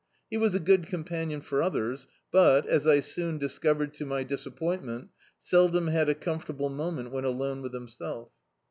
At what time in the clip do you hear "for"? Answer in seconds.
1.41-1.61